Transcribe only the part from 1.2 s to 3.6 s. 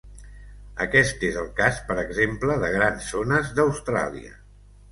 és el cas, per exemple de grans zones